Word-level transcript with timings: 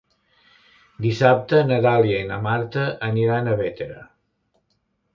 Dissabte 1.07 1.59
na 1.69 1.79
Dàlia 1.87 2.23
i 2.23 2.27
na 2.33 2.41
Marta 2.49 2.89
aniran 3.13 3.55
a 3.55 3.57
Bétera. 3.65 4.03